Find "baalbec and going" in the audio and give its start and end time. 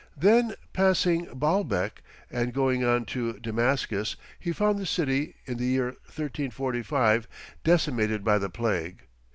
1.25-2.83